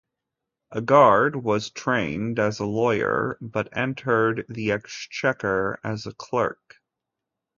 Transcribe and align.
Agarde 0.71 1.35
was 1.37 1.69
trained 1.69 2.39
as 2.39 2.57
a 2.57 2.65
lawyer, 2.65 3.37
but 3.39 3.69
entered 3.77 4.45
the 4.49 4.71
exchequer 4.71 5.79
as 5.83 6.07
a 6.07 6.13
clerk. 6.15 6.77